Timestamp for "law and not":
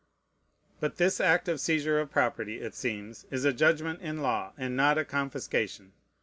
4.23-4.97